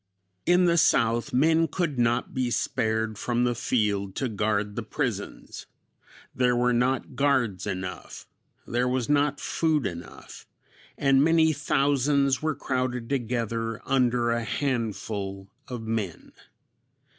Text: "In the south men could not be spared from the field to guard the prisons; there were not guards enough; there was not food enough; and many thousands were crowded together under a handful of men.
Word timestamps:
"In 0.47 0.65
the 0.65 0.79
south 0.79 1.31
men 1.31 1.67
could 1.67 1.99
not 1.99 2.33
be 2.33 2.49
spared 2.49 3.19
from 3.19 3.43
the 3.43 3.53
field 3.53 4.15
to 4.15 4.29
guard 4.29 4.75
the 4.75 4.81
prisons; 4.81 5.67
there 6.33 6.55
were 6.55 6.73
not 6.73 7.15
guards 7.15 7.67
enough; 7.67 8.25
there 8.65 8.87
was 8.87 9.09
not 9.09 9.39
food 9.39 9.85
enough; 9.85 10.47
and 10.97 11.23
many 11.23 11.53
thousands 11.53 12.41
were 12.41 12.55
crowded 12.55 13.09
together 13.09 13.79
under 13.85 14.31
a 14.31 14.43
handful 14.43 15.49
of 15.67 15.83
men. 15.83 16.31